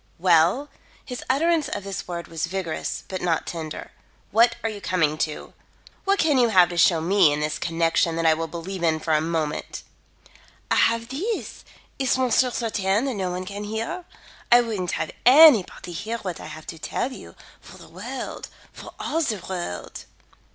[0.17, 0.69] "Well?"
[1.05, 3.91] His utterance of this word was vigorous, but not tender.
[4.31, 5.53] "What are you coming to?
[6.05, 8.99] What can you have to show me in this connection that I will believe in
[8.99, 9.83] for a moment?"
[10.71, 11.63] "I have these
[11.99, 14.05] is monsieur certaine that no one can hear?
[14.51, 18.95] I wouldn't have anybody hear what I have to tell you, for the world for
[18.99, 20.05] all the world."